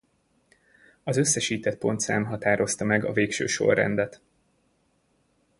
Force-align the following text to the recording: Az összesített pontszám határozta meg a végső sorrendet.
Az 1.03 1.17
összesített 1.17 1.77
pontszám 1.77 2.25
határozta 2.25 2.85
meg 2.85 3.05
a 3.05 3.13
végső 3.13 3.45
sorrendet. 3.45 4.21